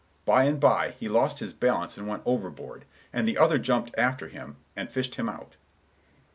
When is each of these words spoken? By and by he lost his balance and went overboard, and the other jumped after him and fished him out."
By 0.25 0.45
and 0.45 0.59
by 0.59 0.95
he 0.99 1.07
lost 1.07 1.37
his 1.37 1.53
balance 1.53 1.95
and 1.95 2.07
went 2.07 2.23
overboard, 2.25 2.85
and 3.13 3.27
the 3.27 3.37
other 3.37 3.59
jumped 3.59 3.93
after 3.99 4.29
him 4.29 4.55
and 4.75 4.89
fished 4.89 5.13
him 5.13 5.29
out." 5.29 5.57